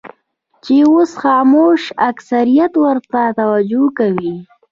[0.63, 4.35] چې اوس خاموش اکثریت ورته توجه کوي.